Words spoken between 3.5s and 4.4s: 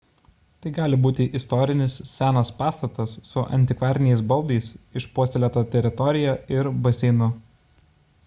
antikvariniais